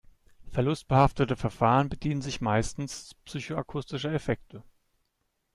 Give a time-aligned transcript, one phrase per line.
[0.49, 4.63] Verlustbehaftete Verfahren bedienen sich meistens psychoakustischer Effekte.